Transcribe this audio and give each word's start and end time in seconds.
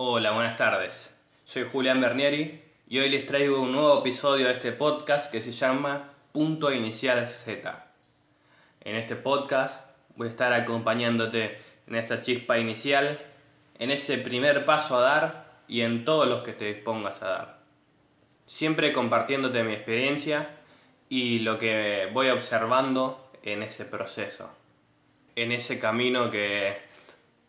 Hola, 0.00 0.30
buenas 0.30 0.56
tardes. 0.56 1.12
Soy 1.44 1.64
Julián 1.68 2.00
Bernieri 2.00 2.62
y 2.88 3.00
hoy 3.00 3.08
les 3.08 3.26
traigo 3.26 3.60
un 3.60 3.72
nuevo 3.72 3.98
episodio 3.98 4.46
de 4.46 4.52
este 4.52 4.70
podcast 4.70 5.28
que 5.28 5.42
se 5.42 5.50
llama 5.50 6.12
Punto 6.30 6.72
Inicial 6.72 7.28
Z. 7.28 7.84
En 8.82 8.94
este 8.94 9.16
podcast 9.16 9.84
voy 10.14 10.28
a 10.28 10.30
estar 10.30 10.52
acompañándote 10.52 11.58
en 11.88 11.96
esta 11.96 12.20
chispa 12.20 12.60
inicial, 12.60 13.18
en 13.80 13.90
ese 13.90 14.18
primer 14.18 14.64
paso 14.64 14.96
a 14.96 15.00
dar 15.00 15.50
y 15.66 15.80
en 15.80 16.04
todos 16.04 16.28
los 16.28 16.44
que 16.44 16.52
te 16.52 16.72
dispongas 16.72 17.20
a 17.20 17.28
dar. 17.30 17.58
Siempre 18.46 18.92
compartiéndote 18.92 19.64
mi 19.64 19.72
experiencia 19.72 20.48
y 21.08 21.40
lo 21.40 21.58
que 21.58 22.08
voy 22.12 22.28
observando 22.28 23.32
en 23.42 23.64
ese 23.64 23.84
proceso, 23.84 24.48
en 25.34 25.50
ese 25.50 25.80
camino 25.80 26.30
que 26.30 26.76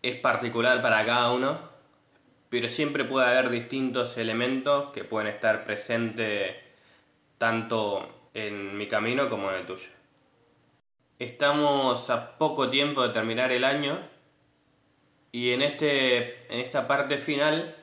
es 0.01 0.15
particular 0.15 0.81
para 0.81 1.05
cada 1.05 1.31
uno, 1.31 1.68
pero 2.49 2.69
siempre 2.69 3.05
puede 3.05 3.27
haber 3.27 3.49
distintos 3.49 4.17
elementos 4.17 4.91
que 4.91 5.03
pueden 5.03 5.27
estar 5.27 5.65
presentes 5.65 6.55
tanto 7.37 8.07
en 8.33 8.77
mi 8.77 8.87
camino 8.87 9.29
como 9.29 9.49
en 9.51 9.57
el 9.57 9.65
tuyo. 9.65 9.89
Estamos 11.19 12.09
a 12.09 12.37
poco 12.37 12.69
tiempo 12.69 13.05
de 13.05 13.13
terminar 13.13 13.51
el 13.51 13.63
año 13.63 13.99
y 15.31 15.51
en, 15.51 15.61
este, 15.61 16.51
en 16.53 16.59
esta 16.59 16.87
parte 16.87 17.17
final 17.17 17.75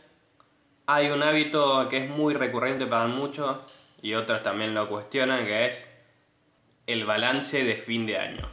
hay 0.86 1.10
un 1.10 1.22
hábito 1.22 1.88
que 1.88 2.04
es 2.04 2.10
muy 2.10 2.34
recurrente 2.34 2.86
para 2.86 3.06
muchos 3.06 3.58
y 4.02 4.14
otros 4.14 4.42
también 4.42 4.74
lo 4.74 4.88
cuestionan, 4.88 5.46
que 5.46 5.66
es 5.66 5.86
el 6.86 7.04
balance 7.04 7.64
de 7.64 7.76
fin 7.76 8.06
de 8.06 8.18
año. 8.18 8.48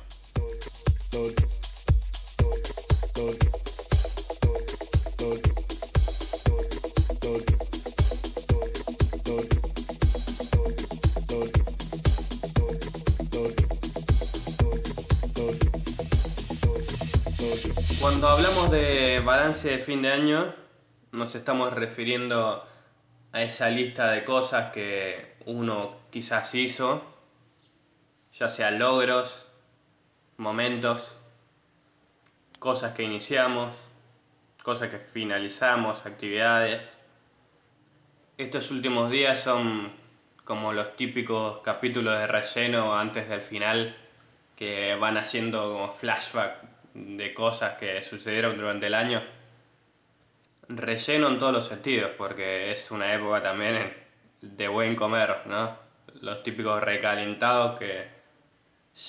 Cuando 18.03 18.27
hablamos 18.27 18.69
de 18.69 19.21
balance 19.21 19.69
de 19.69 19.79
fin 19.79 20.01
de 20.01 20.11
año, 20.11 20.53
nos 21.13 21.35
estamos 21.35 21.71
refiriendo 21.71 22.61
a 23.31 23.41
esa 23.41 23.69
lista 23.69 24.11
de 24.11 24.25
cosas 24.25 24.73
que 24.73 25.37
uno 25.45 26.01
quizás 26.11 26.53
hizo, 26.53 27.01
ya 28.33 28.49
sea 28.49 28.71
logros, 28.71 29.45
momentos, 30.35 31.15
cosas 32.59 32.91
que 32.91 33.03
iniciamos, 33.03 33.73
cosas 34.63 34.89
que 34.89 34.99
finalizamos, 34.99 36.05
actividades. 36.05 36.81
Estos 38.37 38.69
últimos 38.69 39.11
días 39.11 39.39
son 39.39 39.93
como 40.43 40.73
los 40.73 40.97
típicos 40.97 41.61
capítulos 41.63 42.19
de 42.19 42.27
relleno 42.27 42.99
antes 42.99 43.29
del 43.29 43.41
final 43.41 43.95
que 44.57 44.93
van 44.95 45.15
haciendo 45.15 45.71
como 45.71 45.89
flashback 45.89 46.72
de 46.93 47.33
cosas 47.33 47.77
que 47.77 48.01
sucedieron 48.03 48.57
durante 48.57 48.87
el 48.87 48.93
año 48.93 49.23
relleno 50.69 51.27
en 51.27 51.39
todos 51.39 51.53
los 51.53 51.65
sentidos, 51.65 52.11
porque 52.17 52.71
es 52.71 52.91
una 52.91 53.13
época 53.13 53.41
también 53.41 53.93
de 54.41 54.67
buen 54.67 54.95
comer, 54.95 55.41
¿no? 55.45 55.77
Los 56.21 56.43
típicos 56.43 56.81
recalentados 56.81 57.79
que 57.79 58.07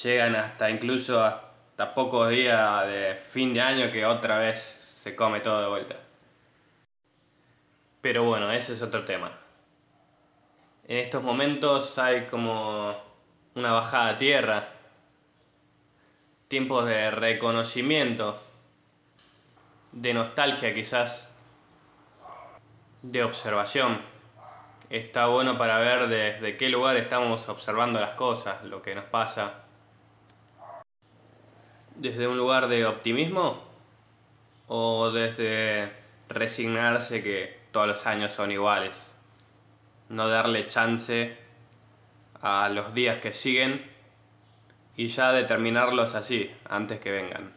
llegan 0.02 0.36
hasta 0.36 0.70
incluso 0.70 1.22
hasta 1.22 1.94
pocos 1.94 2.30
días 2.30 2.86
de 2.86 3.14
fin 3.16 3.54
de 3.54 3.60
año 3.60 3.92
que 3.92 4.06
otra 4.06 4.38
vez 4.38 4.58
se 5.02 5.14
come 5.14 5.40
todo 5.40 5.60
de 5.60 5.68
vuelta. 5.68 5.96
Pero 8.00 8.24
bueno, 8.24 8.50
ese 8.50 8.74
es 8.74 8.82
otro 8.82 9.04
tema. 9.04 9.32
En 10.86 10.98
estos 10.98 11.22
momentos 11.22 11.98
hay 11.98 12.26
como 12.26 12.94
una 13.54 13.72
bajada 13.72 14.10
a 14.10 14.18
tierra, 14.18 14.68
tiempos 16.54 16.86
de 16.86 17.10
reconocimiento, 17.10 18.40
de 19.90 20.14
nostalgia 20.14 20.72
quizás 20.72 21.28
de 23.02 23.24
observación. 23.24 24.00
Está 24.88 25.26
bueno 25.26 25.58
para 25.58 25.80
ver 25.80 26.06
desde 26.06 26.56
qué 26.56 26.68
lugar 26.68 26.96
estamos 26.96 27.48
observando 27.48 28.00
las 28.00 28.12
cosas, 28.12 28.62
lo 28.62 28.82
que 28.82 28.94
nos 28.94 29.06
pasa. 29.06 29.64
¿Desde 31.96 32.28
un 32.28 32.38
lugar 32.38 32.68
de 32.68 32.86
optimismo? 32.86 33.60
¿O 34.68 35.10
desde 35.10 35.92
resignarse 36.28 37.20
que 37.20 37.58
todos 37.72 37.88
los 37.88 38.06
años 38.06 38.30
son 38.30 38.52
iguales? 38.52 39.12
No 40.08 40.28
darle 40.28 40.68
chance 40.68 41.36
a 42.40 42.68
los 42.68 42.94
días 42.94 43.18
que 43.18 43.32
siguen 43.32 43.93
y 44.96 45.06
ya 45.08 45.32
determinarlos 45.32 46.14
así, 46.14 46.50
antes 46.68 47.00
que 47.00 47.10
vengan. 47.10 47.52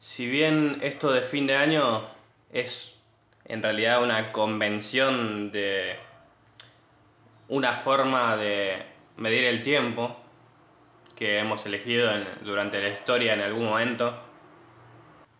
Si 0.00 0.28
bien 0.28 0.78
esto 0.82 1.10
de 1.12 1.22
fin 1.22 1.46
de 1.46 1.56
año 1.56 2.06
es 2.52 2.94
en 3.46 3.62
realidad 3.62 4.02
una 4.02 4.32
convención 4.32 5.50
de 5.50 5.96
una 7.48 7.74
forma 7.74 8.36
de 8.36 8.82
medir 9.16 9.44
el 9.44 9.62
tiempo 9.62 10.16
que 11.16 11.38
hemos 11.38 11.64
elegido 11.66 12.10
durante 12.42 12.80
la 12.80 12.88
historia 12.88 13.34
en 13.34 13.40
algún 13.40 13.66
momento, 13.66 14.18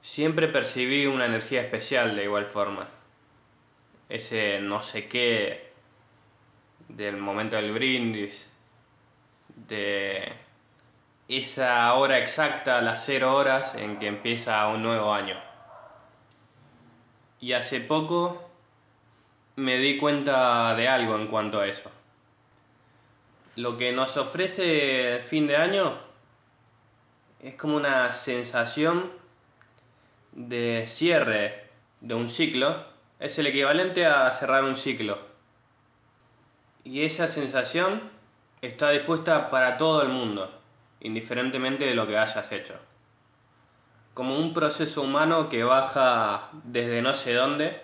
siempre 0.03 0.49
percibí 0.49 1.07
una 1.07 1.27
energía 1.27 1.63
especial 1.63 2.15
de 2.15 2.25
igual 2.25 2.47
forma. 2.47 2.89
Ese 4.09 4.61
no 4.61 4.83
sé 4.83 5.09
qué 5.09 5.73
del 6.89 7.17
momento 7.17 7.57
del 7.57 7.73
brindis, 7.73 8.49
de 9.57 10.33
esa 11.29 11.95
hora 11.95 12.19
exacta, 12.19 12.81
las 12.81 13.05
cero 13.05 13.35
horas 13.35 13.75
en 13.75 13.99
que 13.99 14.09
empieza 14.09 14.67
un 14.69 14.83
nuevo 14.83 15.13
año. 15.13 15.37
Y 17.41 17.53
hace 17.53 17.81
poco 17.81 18.51
me 19.57 19.79
di 19.79 19.99
cuenta 19.99 20.75
de 20.75 20.89
algo 20.89 21.17
en 21.17 21.29
cuanto 21.29 21.61
a 21.61 21.67
eso. 21.67 21.91
Lo 23.57 23.77
que 23.77 23.93
nos 23.93 24.17
ofrece 24.17 25.21
fin 25.21 25.47
de 25.47 25.57
año 25.57 25.97
es 27.41 27.55
como 27.55 27.77
una 27.77 28.11
sensación 28.11 29.13
de 30.33 30.85
cierre 30.87 31.69
de 32.01 32.15
un 32.15 32.29
ciclo. 32.29 32.85
Es 33.21 33.39
el 33.39 33.47
equivalente 33.47 34.07
a 34.07 34.31
cerrar 34.31 34.65
un 34.65 34.75
ciclo. 34.75 35.19
Y 36.83 37.05
esa 37.05 37.29
sensación 37.29 38.14
está 38.67 38.91
dispuesta 38.91 39.51
para 39.51 39.77
todo 39.77 40.03
el 40.03 40.09
mundo, 40.09 40.51
indiferentemente 41.01 41.85
de 41.85 41.95
lo 41.95 42.07
que 42.07 42.19
hayas 42.19 42.51
hecho 42.53 42.79
como 44.15 44.39
un 44.39 44.55
proceso 44.55 45.03
humano 45.03 45.49
que 45.49 45.65
baja 45.65 46.49
desde 46.63 47.03
no 47.03 47.15
sé 47.15 47.35
dónde 47.35 47.83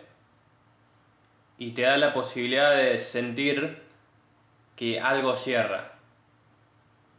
y 1.59 1.73
te 1.73 1.83
da 1.83 1.97
la 1.99 2.15
posibilidad 2.15 2.75
de 2.75 2.99
sentir 2.99 3.83
que 4.77 5.01
algo 5.01 5.37
cierra, 5.37 5.93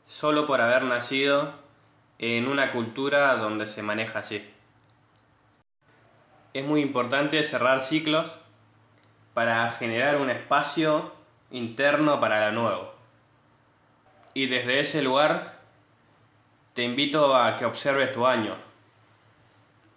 solo 0.07 0.47
por 0.47 0.61
haber 0.61 0.83
nacido 0.83 1.53
en 2.17 2.47
una 2.47 2.72
cultura 2.72 3.35
donde 3.35 3.67
se 3.67 3.83
maneja 3.83 4.19
así. 4.19 4.49
Es 6.53 6.66
muy 6.66 6.81
importante 6.81 7.43
cerrar 7.43 7.81
ciclos 7.81 8.39
para 9.33 9.72
generar 9.73 10.17
un 10.17 10.29
espacio 10.29 11.11
interno 11.51 12.19
para 12.19 12.49
lo 12.49 12.61
nuevo. 12.61 13.00
Y 14.33 14.47
desde 14.47 14.79
ese 14.79 15.01
lugar 15.01 15.59
te 16.73 16.83
invito 16.83 17.35
a 17.35 17.57
que 17.57 17.65
observes 17.65 18.13
tu 18.13 18.25
año, 18.25 18.55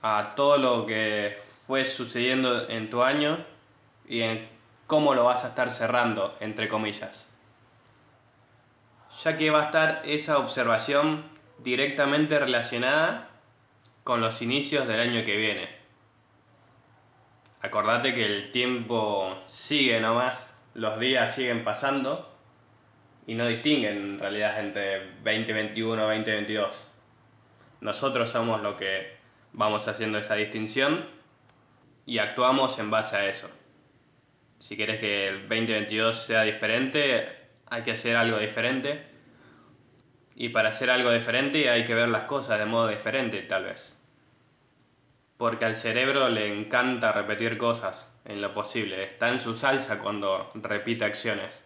a 0.02 0.34
todo 0.34 0.58
lo 0.58 0.86
que 0.86 1.38
fue 1.66 1.84
sucediendo 1.84 2.68
en 2.68 2.90
tu 2.90 3.02
año 3.02 3.44
y 4.08 4.22
en 4.22 4.48
cómo 4.86 5.14
lo 5.14 5.24
vas 5.24 5.44
a 5.44 5.48
estar 5.48 5.70
cerrando, 5.70 6.36
entre 6.40 6.68
comillas. 6.68 7.28
Ya 9.22 9.36
que 9.36 9.50
va 9.50 9.62
a 9.62 9.64
estar 9.66 10.02
esa 10.04 10.38
observación 10.38 11.24
directamente 11.58 12.38
relacionada 12.38 13.28
con 14.02 14.20
los 14.20 14.42
inicios 14.42 14.88
del 14.88 15.00
año 15.00 15.24
que 15.24 15.36
viene. 15.36 15.68
Acordate 17.62 18.12
que 18.12 18.26
el 18.26 18.50
tiempo 18.50 19.38
sigue 19.48 20.00
nomás, 20.00 20.52
los 20.74 20.98
días 20.98 21.34
siguen 21.34 21.64
pasando 21.64 22.33
y 23.26 23.34
no 23.34 23.46
distinguen 23.46 23.96
en 23.96 24.18
realidad 24.18 24.60
entre 24.60 25.12
2021 25.24 25.94
y 25.94 26.18
2022. 26.18 26.88
Nosotros 27.80 28.30
somos 28.30 28.62
lo 28.62 28.76
que 28.76 29.16
vamos 29.52 29.86
haciendo 29.88 30.18
esa 30.18 30.34
distinción 30.34 31.06
y 32.06 32.18
actuamos 32.18 32.78
en 32.78 32.90
base 32.90 33.16
a 33.16 33.28
eso. 33.28 33.48
Si 34.58 34.76
quieres 34.76 34.98
que 34.98 35.28
el 35.28 35.48
2022 35.48 36.24
sea 36.24 36.42
diferente, 36.42 37.28
hay 37.66 37.82
que 37.82 37.92
hacer 37.92 38.16
algo 38.16 38.38
diferente. 38.38 39.04
Y 40.36 40.48
para 40.48 40.70
hacer 40.70 40.90
algo 40.90 41.12
diferente 41.12 41.70
hay 41.70 41.84
que 41.84 41.94
ver 41.94 42.08
las 42.08 42.24
cosas 42.24 42.58
de 42.58 42.66
modo 42.66 42.88
diferente, 42.88 43.42
tal 43.42 43.64
vez. 43.64 43.98
Porque 45.36 45.64
al 45.64 45.76
cerebro 45.76 46.28
le 46.28 46.52
encanta 46.52 47.12
repetir 47.12 47.58
cosas 47.58 48.12
en 48.24 48.40
lo 48.40 48.52
posible. 48.54 49.04
Está 49.04 49.28
en 49.28 49.38
su 49.38 49.54
salsa 49.54 49.98
cuando 49.98 50.50
repite 50.54 51.04
acciones. 51.04 51.63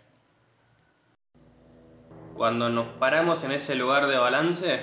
Cuando 2.38 2.68
nos 2.68 2.86
paramos 3.00 3.42
en 3.42 3.50
ese 3.50 3.74
lugar 3.74 4.06
de 4.06 4.16
balance, 4.16 4.80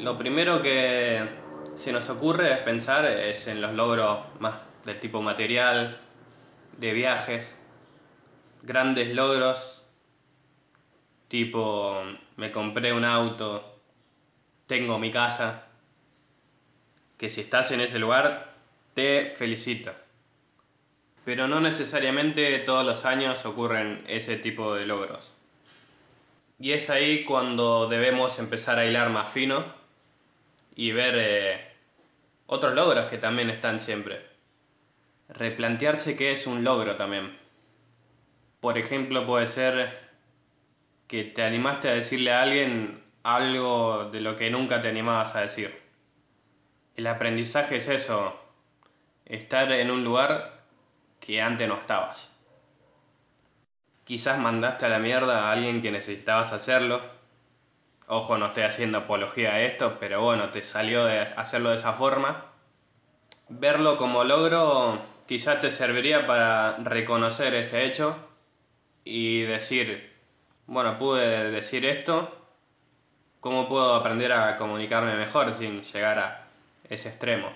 lo 0.00 0.18
primero 0.18 0.60
que 0.60 1.28
se 1.76 1.92
nos 1.92 2.10
ocurre 2.10 2.54
es 2.54 2.58
pensar 2.62 3.04
en 3.06 3.60
los 3.60 3.72
logros 3.74 4.18
más 4.40 4.56
del 4.84 4.98
tipo 4.98 5.22
material, 5.22 6.00
de 6.76 6.92
viajes, 6.92 7.56
grandes 8.64 9.14
logros, 9.14 9.86
tipo 11.28 12.02
me 12.34 12.50
compré 12.50 12.92
un 12.92 13.04
auto, 13.04 13.78
tengo 14.66 14.98
mi 14.98 15.12
casa, 15.12 15.68
que 17.16 17.30
si 17.30 17.42
estás 17.42 17.70
en 17.70 17.80
ese 17.80 18.00
lugar 18.00 18.54
te 18.94 19.36
felicito. 19.36 19.92
Pero 21.24 21.46
no 21.46 21.60
necesariamente 21.60 22.58
todos 22.58 22.84
los 22.84 23.04
años 23.04 23.46
ocurren 23.46 24.02
ese 24.08 24.36
tipo 24.36 24.74
de 24.74 24.84
logros. 24.84 25.31
Y 26.62 26.74
es 26.74 26.90
ahí 26.90 27.24
cuando 27.24 27.88
debemos 27.88 28.38
empezar 28.38 28.78
a 28.78 28.86
hilar 28.86 29.10
más 29.10 29.32
fino 29.32 29.64
y 30.76 30.92
ver 30.92 31.14
eh, 31.18 31.72
otros 32.46 32.72
logros 32.76 33.10
que 33.10 33.18
también 33.18 33.50
están 33.50 33.80
siempre. 33.80 34.24
Replantearse 35.28 36.16
qué 36.16 36.30
es 36.30 36.46
un 36.46 36.62
logro 36.62 36.94
también. 36.94 37.36
Por 38.60 38.78
ejemplo, 38.78 39.26
puede 39.26 39.48
ser 39.48 40.08
que 41.08 41.24
te 41.24 41.42
animaste 41.42 41.88
a 41.88 41.94
decirle 41.94 42.30
a 42.30 42.42
alguien 42.42 43.02
algo 43.24 44.08
de 44.12 44.20
lo 44.20 44.36
que 44.36 44.48
nunca 44.48 44.80
te 44.80 44.88
animabas 44.88 45.34
a 45.34 45.40
decir. 45.40 45.82
El 46.94 47.08
aprendizaje 47.08 47.78
es 47.78 47.88
eso, 47.88 48.40
estar 49.24 49.72
en 49.72 49.90
un 49.90 50.04
lugar 50.04 50.62
que 51.18 51.42
antes 51.42 51.66
no 51.66 51.80
estabas. 51.80 52.31
Quizás 54.12 54.38
mandaste 54.38 54.84
a 54.84 54.90
la 54.90 54.98
mierda 54.98 55.48
a 55.48 55.52
alguien 55.52 55.80
que 55.80 55.90
necesitabas 55.90 56.52
hacerlo. 56.52 57.00
Ojo, 58.08 58.36
no 58.36 58.48
estoy 58.48 58.64
haciendo 58.64 58.98
apología 58.98 59.54
a 59.54 59.62
esto, 59.62 59.96
pero 59.98 60.20
bueno, 60.20 60.50
te 60.50 60.62
salió 60.62 61.06
de 61.06 61.20
hacerlo 61.20 61.70
de 61.70 61.76
esa 61.76 61.94
forma. 61.94 62.44
Verlo 63.48 63.96
como 63.96 64.22
logro 64.22 65.00
quizás 65.26 65.60
te 65.60 65.70
serviría 65.70 66.26
para 66.26 66.76
reconocer 66.76 67.54
ese 67.54 67.86
hecho 67.86 68.14
y 69.02 69.44
decir, 69.44 70.12
bueno, 70.66 70.98
pude 70.98 71.50
decir 71.50 71.86
esto, 71.86 72.36
¿cómo 73.40 73.66
puedo 73.66 73.94
aprender 73.94 74.32
a 74.32 74.58
comunicarme 74.58 75.14
mejor 75.14 75.54
sin 75.54 75.80
llegar 75.84 76.18
a 76.18 76.48
ese 76.90 77.08
extremo? 77.08 77.50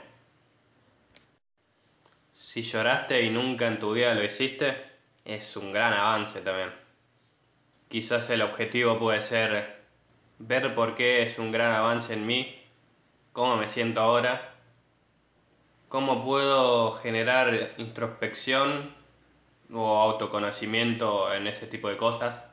Si 2.33 2.63
lloraste 2.63 3.21
y 3.25 3.29
nunca 3.29 3.67
en 3.67 3.79
tu 3.79 3.93
vida 3.93 4.15
lo 4.15 4.25
hiciste, 4.25 4.86
es 5.27 5.57
un 5.57 5.73
gran 5.73 5.93
avance 5.93 6.41
también. 6.41 6.73
Quizás 7.89 8.31
el 8.31 8.43
objetivo 8.43 8.99
puede 8.99 9.21
ser 9.21 9.85
ver 10.39 10.75
por 10.75 10.95
qué 10.95 11.23
es 11.23 11.39
un 11.39 11.53
gran 11.53 11.73
avance 11.73 12.15
en 12.15 12.27
mí, 12.27 12.55
cómo 13.33 13.57
me 13.57 13.69
siento 13.69 14.01
ahora, 14.01 14.55
cómo 15.89 16.25
puedo 16.25 16.93
generar 16.93 17.75
introspección 17.77 18.95
o 19.73 19.97
autoconocimiento 19.97 21.33
en 21.35 21.49
ese 21.49 21.67
tipo 21.67 21.89
de 21.89 21.97
cosas. 21.97 22.45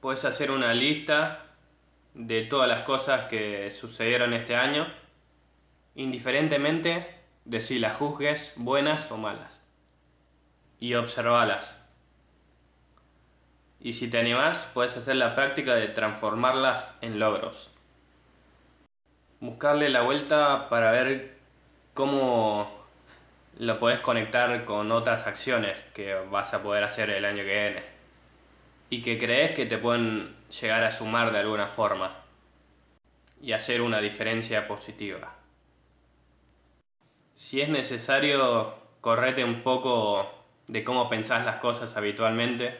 Puedes 0.00 0.24
hacer 0.24 0.50
una 0.50 0.72
lista 0.72 1.44
de 2.14 2.42
todas 2.42 2.68
las 2.68 2.84
cosas 2.84 3.28
que 3.28 3.70
sucedieron 3.70 4.32
este 4.32 4.56
año, 4.56 4.86
indiferentemente 5.94 7.06
de 7.44 7.60
si 7.60 7.78
las 7.78 7.96
juzgues 7.96 8.54
buenas 8.56 9.10
o 9.10 9.18
malas 9.18 9.62
y 10.80 10.94
observalas. 10.94 11.78
Y 13.78 13.92
si 13.92 14.10
te 14.10 14.18
animas, 14.18 14.68
puedes 14.74 14.96
hacer 14.96 15.16
la 15.16 15.34
práctica 15.34 15.74
de 15.74 15.88
transformarlas 15.88 16.94
en 17.00 17.18
logros. 17.18 17.70
Buscarle 19.40 19.88
la 19.88 20.02
vuelta 20.02 20.68
para 20.68 20.90
ver 20.90 21.38
cómo 21.94 22.70
lo 23.58 23.78
puedes 23.78 24.00
conectar 24.00 24.64
con 24.64 24.90
otras 24.92 25.26
acciones 25.26 25.82
que 25.94 26.14
vas 26.14 26.52
a 26.52 26.62
poder 26.62 26.84
hacer 26.84 27.10
el 27.10 27.24
año 27.24 27.44
que 27.44 27.44
viene. 27.44 27.82
Y 28.90 29.02
que 29.02 29.18
crees 29.18 29.54
que 29.54 29.66
te 29.66 29.78
pueden 29.78 30.34
llegar 30.60 30.82
a 30.84 30.90
sumar 30.90 31.32
de 31.32 31.38
alguna 31.38 31.68
forma. 31.68 32.16
Y 33.40 33.52
hacer 33.52 33.80
una 33.80 34.00
diferencia 34.00 34.66
positiva. 34.66 35.34
Si 37.36 37.62
es 37.62 37.70
necesario, 37.70 38.74
correte 39.00 39.42
un 39.42 39.62
poco 39.62 40.39
de 40.70 40.84
cómo 40.84 41.08
pensás 41.08 41.44
las 41.44 41.56
cosas 41.56 41.96
habitualmente. 41.96 42.76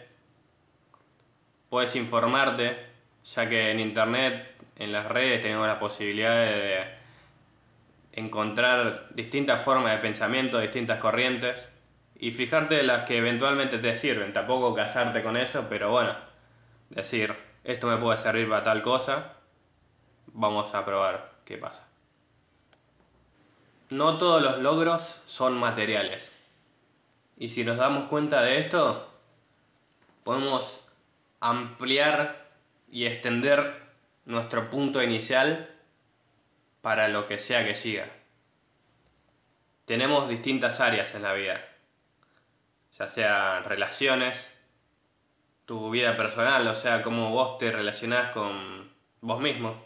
Puedes 1.69 1.97
informarte, 1.97 2.77
ya 3.35 3.49
que 3.49 3.71
en 3.71 3.81
internet, 3.81 4.55
en 4.77 4.93
las 4.93 5.07
redes, 5.07 5.43
tenemos 5.43 5.67
la 5.67 5.81
posibilidad 5.81 6.37
de 6.37 6.85
encontrar 8.13 9.09
distintas 9.11 9.63
formas 9.63 9.93
de 9.93 9.99
pensamiento, 9.99 10.61
distintas 10.61 11.01
corrientes, 11.01 11.69
y 12.17 12.31
fijarte 12.33 12.83
las 12.83 13.07
que 13.07 13.19
eventualmente 13.19 13.79
te 13.79 13.97
sirven. 13.97 14.33
Tampoco 14.33 14.75
casarte 14.75 15.23
con 15.23 15.37
eso, 15.37 15.67
pero 15.69 15.91
bueno, 15.91 16.15
decir, 16.91 17.35
esto 17.65 17.89
me 17.89 17.97
puede 17.97 18.19
servir 18.19 18.49
para 18.49 18.63
tal 18.63 18.83
cosa, 18.83 19.35
vamos 20.27 20.73
a 20.75 20.85
probar 20.85 21.33
qué 21.45 21.59
pasa. 21.59 21.89
No 23.89 24.19
todos 24.19 24.41
los 24.41 24.59
logros 24.59 25.21
son 25.25 25.59
materiales. 25.59 26.31
Y 27.41 27.49
si 27.49 27.65
nos 27.65 27.79
damos 27.79 28.05
cuenta 28.05 28.43
de 28.43 28.59
esto, 28.59 29.11
podemos 30.25 30.87
ampliar 31.41 32.51
y 32.91 33.07
extender 33.07 33.81
nuestro 34.27 34.69
punto 34.69 35.03
inicial 35.03 35.75
para 36.83 37.09
lo 37.09 37.27
que 37.27 37.39
sea 37.39 37.65
que 37.65 37.75
siga. 37.75 38.11
Tenemos 39.87 40.29
distintas 40.29 40.81
áreas 40.81 41.15
en 41.15 41.23
la 41.23 41.33
vida, 41.33 41.67
ya 42.99 43.09
sea 43.09 43.61
relaciones, 43.61 44.47
tu 45.65 45.89
vida 45.89 46.19
personal, 46.19 46.69
o 46.69 46.75
sea, 46.75 47.01
cómo 47.01 47.31
vos 47.31 47.57
te 47.57 47.73
relacionás 47.73 48.33
con 48.33 48.93
vos 49.23 49.41
mismo. 49.41 49.83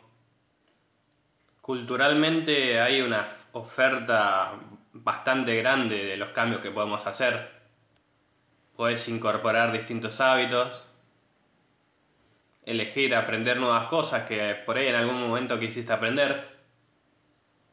Culturalmente 1.60 2.80
hay 2.80 3.00
una 3.00 3.24
oferta 3.52 4.58
bastante 4.94 5.56
grande 5.56 6.04
de 6.04 6.16
los 6.16 6.30
cambios 6.30 6.62
que 6.62 6.70
podemos 6.70 7.06
hacer. 7.06 7.50
Puedes 8.76 9.06
incorporar 9.08 9.72
distintos 9.72 10.20
hábitos, 10.20 10.88
elegir 12.64 13.14
aprender 13.14 13.58
nuevas 13.58 13.88
cosas 13.88 14.26
que 14.26 14.54
por 14.64 14.76
ahí 14.76 14.88
en 14.88 14.94
algún 14.94 15.20
momento 15.20 15.58
quisiste 15.58 15.92
aprender 15.92 16.54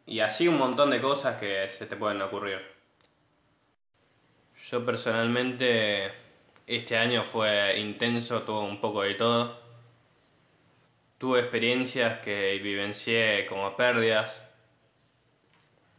y 0.06 0.20
así 0.20 0.48
un 0.48 0.58
montón 0.58 0.90
de 0.90 1.00
cosas 1.00 1.40
que 1.40 1.70
se 1.70 1.86
te 1.86 1.96
pueden 1.96 2.22
ocurrir. 2.22 2.60
Yo 4.70 4.86
personalmente 4.86 6.12
este 6.68 6.98
año 6.98 7.24
fue 7.24 7.80
intenso, 7.80 8.44
tuvo 8.44 8.64
un 8.64 8.82
poco 8.82 9.04
de 9.04 9.16
todo. 9.16 9.60
Tuve 11.18 11.40
experiencias 11.40 12.20
que 12.22 12.60
vivencié 12.64 13.46
como 13.46 13.76
pérdidas, 13.76 14.42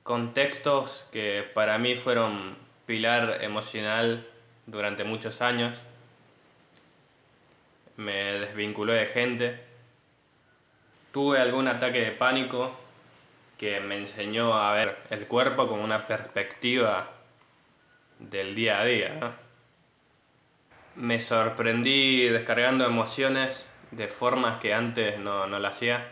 contextos 0.02 1.06
que 1.12 1.48
para 1.54 1.78
mí 1.78 1.94
fueron 1.94 2.56
pilar 2.86 3.38
emocional 3.42 4.26
durante 4.66 5.04
muchos 5.04 5.40
años. 5.40 5.78
Me 7.96 8.32
desvinculé 8.40 8.94
de 8.94 9.06
gente. 9.06 9.60
Tuve 11.12 11.38
algún 11.38 11.68
ataque 11.68 12.00
de 12.00 12.10
pánico 12.12 12.74
que 13.58 13.80
me 13.80 13.96
enseñó 13.96 14.54
a 14.54 14.72
ver 14.74 14.96
el 15.10 15.26
cuerpo 15.26 15.68
como 15.68 15.84
una 15.84 16.06
perspectiva 16.06 17.10
del 18.18 18.54
día 18.54 18.80
a 18.80 18.84
día. 18.84 19.32
Me 20.96 21.20
sorprendí 21.20 22.28
descargando 22.28 22.84
emociones 22.84 23.68
de 23.90 24.08
formas 24.08 24.58
que 24.58 24.74
antes 24.74 25.18
no, 25.18 25.46
no 25.46 25.58
lo 25.58 25.68
hacía 25.68 26.08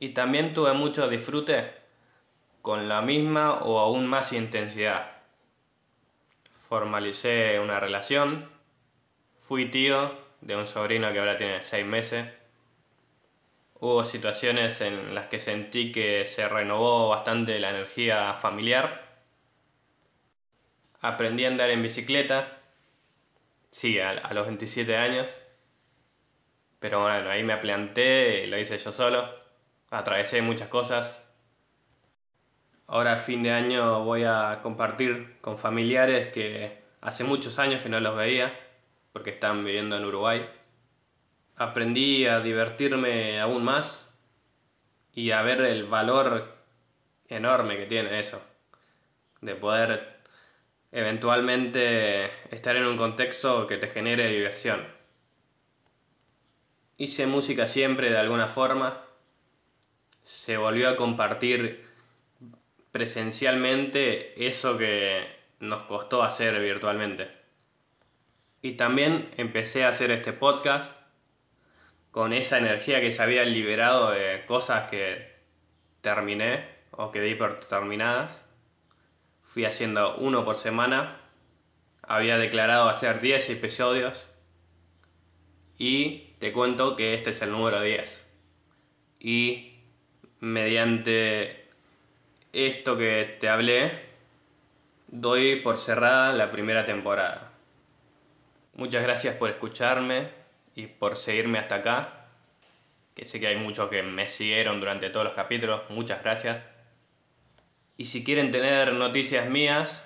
y 0.00 0.10
también 0.10 0.54
tuve 0.54 0.72
mucho 0.72 1.08
disfrute 1.08 1.72
con 2.62 2.88
la 2.88 3.02
misma 3.02 3.60
o 3.62 3.78
aún 3.78 4.06
más 4.06 4.32
intensidad. 4.32 5.12
Formalicé 6.68 7.58
una 7.60 7.80
relación, 7.80 8.48
fui 9.40 9.70
tío 9.70 10.12
de 10.40 10.56
un 10.56 10.66
sobrino 10.66 11.12
que 11.12 11.18
ahora 11.18 11.36
tiene 11.36 11.62
seis 11.62 11.86
meses. 11.86 12.28
Hubo 13.80 14.04
situaciones 14.04 14.80
en 14.80 15.14
las 15.14 15.28
que 15.28 15.40
sentí 15.40 15.92
que 15.92 16.26
se 16.26 16.48
renovó 16.48 17.08
bastante 17.08 17.58
la 17.58 17.70
energía 17.70 18.34
familiar. 18.34 19.06
Aprendí 21.00 21.44
a 21.44 21.48
andar 21.48 21.70
en 21.70 21.82
bicicleta, 21.82 22.60
sí, 23.70 24.00
a, 24.00 24.32
los 24.34 24.46
27 24.46 24.96
años. 24.96 25.32
Pero 26.80 27.02
bueno, 27.02 27.30
ahí 27.30 27.42
me 27.44 27.56
planté 27.56 28.44
y 28.44 28.46
lo 28.48 28.58
hice 28.58 28.78
yo 28.78 28.92
solo 28.92 29.47
atravesé 29.90 30.42
muchas 30.42 30.68
cosas. 30.68 31.24
Ahora 32.86 33.16
fin 33.16 33.42
de 33.42 33.52
año 33.52 34.04
voy 34.04 34.24
a 34.24 34.60
compartir 34.62 35.38
con 35.40 35.58
familiares 35.58 36.28
que 36.32 36.78
hace 37.00 37.24
muchos 37.24 37.58
años 37.58 37.82
que 37.82 37.88
no 37.88 38.00
los 38.00 38.16
veía 38.16 38.58
porque 39.12 39.30
están 39.30 39.64
viviendo 39.64 39.96
en 39.96 40.04
Uruguay. 40.04 40.48
Aprendí 41.56 42.26
a 42.26 42.40
divertirme 42.40 43.40
aún 43.40 43.64
más 43.64 44.08
y 45.12 45.32
a 45.32 45.42
ver 45.42 45.60
el 45.62 45.84
valor 45.84 46.54
enorme 47.28 47.76
que 47.76 47.86
tiene 47.86 48.20
eso, 48.20 48.40
de 49.40 49.54
poder 49.54 50.18
eventualmente 50.92 52.26
estar 52.54 52.76
en 52.76 52.86
un 52.86 52.96
contexto 52.96 53.66
que 53.66 53.76
te 53.76 53.88
genere 53.88 54.28
diversión. 54.28 54.86
Hice 56.96 57.26
música 57.26 57.66
siempre 57.66 58.10
de 58.10 58.18
alguna 58.18 58.48
forma, 58.48 59.07
se 60.28 60.58
volvió 60.58 60.90
a 60.90 60.96
compartir 60.96 61.88
presencialmente 62.92 64.46
eso 64.46 64.76
que 64.76 65.26
nos 65.58 65.84
costó 65.84 66.22
hacer 66.22 66.60
virtualmente. 66.60 67.30
Y 68.60 68.72
también 68.72 69.30
empecé 69.38 69.86
a 69.86 69.88
hacer 69.88 70.10
este 70.10 70.34
podcast 70.34 70.94
con 72.10 72.34
esa 72.34 72.58
energía 72.58 73.00
que 73.00 73.10
se 73.10 73.22
había 73.22 73.42
liberado 73.46 74.10
de 74.10 74.44
cosas 74.44 74.90
que 74.90 75.34
terminé 76.02 76.68
o 76.90 77.10
que 77.10 77.22
di 77.22 77.34
por 77.34 77.60
terminadas. 77.60 78.38
Fui 79.44 79.64
haciendo 79.64 80.16
uno 80.18 80.44
por 80.44 80.56
semana. 80.56 81.22
Había 82.02 82.36
declarado 82.36 82.90
hacer 82.90 83.22
10 83.22 83.48
episodios. 83.48 84.28
Y 85.78 86.34
te 86.38 86.52
cuento 86.52 86.96
que 86.96 87.14
este 87.14 87.30
es 87.30 87.40
el 87.40 87.50
número 87.50 87.80
10. 87.80 88.26
Y 89.20 89.67
mediante 90.40 91.68
esto 92.52 92.96
que 92.96 93.36
te 93.40 93.48
hablé, 93.48 94.08
doy 95.08 95.60
por 95.60 95.78
cerrada 95.78 96.32
la 96.32 96.50
primera 96.50 96.84
temporada. 96.84 97.52
Muchas 98.74 99.02
gracias 99.02 99.36
por 99.36 99.50
escucharme 99.50 100.28
y 100.74 100.86
por 100.86 101.16
seguirme 101.16 101.58
hasta 101.58 101.76
acá. 101.76 102.26
Que 103.14 103.24
sé 103.24 103.40
que 103.40 103.48
hay 103.48 103.56
muchos 103.56 103.88
que 103.90 104.02
me 104.02 104.28
siguieron 104.28 104.78
durante 104.78 105.10
todos 105.10 105.24
los 105.24 105.34
capítulos. 105.34 105.82
Muchas 105.88 106.22
gracias. 106.22 106.62
Y 107.96 108.04
si 108.04 108.22
quieren 108.22 108.52
tener 108.52 108.92
noticias 108.92 109.50
mías, 109.50 110.04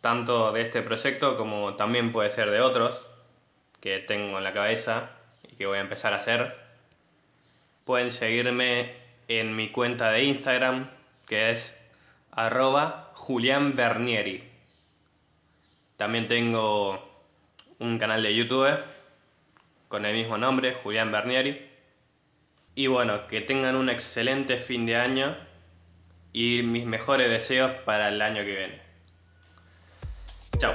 tanto 0.00 0.52
de 0.52 0.62
este 0.62 0.82
proyecto 0.82 1.36
como 1.36 1.74
también 1.74 2.12
puede 2.12 2.30
ser 2.30 2.50
de 2.50 2.60
otros 2.60 3.08
que 3.80 3.98
tengo 3.98 4.38
en 4.38 4.44
la 4.44 4.52
cabeza 4.52 5.10
y 5.50 5.56
que 5.56 5.66
voy 5.66 5.78
a 5.78 5.80
empezar 5.80 6.12
a 6.12 6.16
hacer, 6.16 6.56
pueden 7.84 8.12
seguirme 8.12 9.03
en 9.28 9.56
mi 9.56 9.70
cuenta 9.70 10.10
de 10.10 10.24
Instagram, 10.24 10.90
que 11.26 11.50
es 11.50 11.74
arroba. 12.32 13.12
También 15.96 16.28
tengo 16.28 17.14
un 17.78 17.98
canal 17.98 18.22
de 18.22 18.34
YouTube 18.34 18.78
con 19.88 20.04
el 20.04 20.14
mismo 20.14 20.38
nombre, 20.38 20.74
Julián 20.74 21.12
Bernieri. 21.12 21.70
Y 22.74 22.88
bueno, 22.88 23.26
que 23.28 23.40
tengan 23.40 23.76
un 23.76 23.88
excelente 23.88 24.58
fin 24.58 24.86
de 24.86 24.96
año 24.96 25.36
y 26.32 26.62
mis 26.62 26.84
mejores 26.84 27.30
deseos 27.30 27.72
para 27.84 28.08
el 28.08 28.20
año 28.20 28.44
que 28.44 28.56
viene. 28.56 28.80
Chao. 30.58 30.74